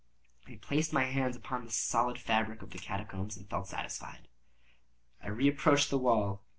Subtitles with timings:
[0.47, 4.29] I placed my hand upon the solid fabric of the catacombs, and felt satisfied.
[5.21, 6.41] I reapproached the wall.